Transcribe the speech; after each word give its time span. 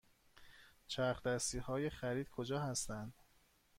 چرخ 0.87 1.23
دستی 1.23 1.57
های 1.57 1.89
خرید 1.89 2.29
کجا 2.29 2.59
هستند؟ 2.59 3.13